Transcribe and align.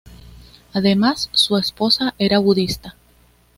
Además, 0.73 1.29
su 1.31 1.57
esposa 1.59 2.15
era 2.17 2.39
budista. 2.39 2.95